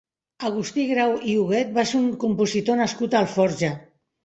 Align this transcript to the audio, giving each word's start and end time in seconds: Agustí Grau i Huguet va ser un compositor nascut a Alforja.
Agustí 0.47 0.85
Grau 0.91 1.13
i 1.33 1.35
Huguet 1.41 1.77
va 1.77 1.85
ser 1.91 2.01
un 2.01 2.09
compositor 2.25 2.83
nascut 2.83 3.17
a 3.17 3.23
Alforja. 3.23 3.73